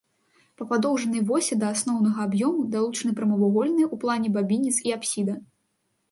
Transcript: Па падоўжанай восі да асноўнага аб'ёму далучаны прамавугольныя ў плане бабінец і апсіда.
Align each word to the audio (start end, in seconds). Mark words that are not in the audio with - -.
Па 0.59 0.65
падоўжанай 0.69 1.21
восі 1.31 1.57
да 1.63 1.67
асноўнага 1.73 2.23
аб'ёму 2.29 2.63
далучаны 2.75 3.11
прамавугольныя 3.19 3.87
ў 3.93 4.03
плане 4.05 4.27
бабінец 4.39 4.73
і 4.89 4.95
апсіда. 4.97 5.37